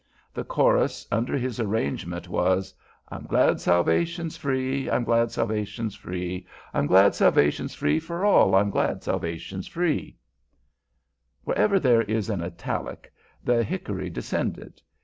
The 0.33 0.43
chorus 0.43 1.05
under 1.11 1.37
this 1.37 1.59
arrangement 1.59 2.27
was: 2.27 2.73
I'm 3.09 3.25
glad 3.27 3.61
salvation's 3.61 4.35
free, 4.35 4.89
I'm 4.89 5.03
glad 5.03 5.29
salvation's 5.29 5.93
free, 5.93 6.47
I'm 6.73 6.87
glad 6.87 7.13
salvation's 7.13 7.75
free 7.75 7.99
for 7.99 8.25
all, 8.25 8.55
I'm 8.55 8.71
glad 8.71 9.03
salvation's 9.03 9.67
free. 9.67 10.17
Wherever 11.43 11.79
there 11.79 12.01
is 12.01 12.31
an 12.31 12.41
italic, 12.41 13.13
the 13.43 13.63
hickory 13.63 14.09
descended. 14.09 14.81